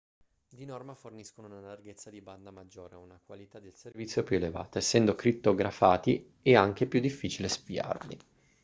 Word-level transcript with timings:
di 0.49 0.65
norma 0.65 0.95
forniscono 0.95 1.45
una 1.45 1.59
larghezza 1.59 2.09
di 2.09 2.21
banda 2.21 2.49
maggiore 2.49 2.95
e 2.95 2.97
una 2.97 3.19
qualità 3.23 3.59
del 3.59 3.75
servizio 3.75 4.23
più 4.23 4.37
elevata 4.37 4.79
essendo 4.79 5.13
crittografati 5.13 6.27
è 6.41 6.55
anche 6.55 6.87
più 6.87 6.99
difficile 6.99 7.47
spiarli 7.47 8.17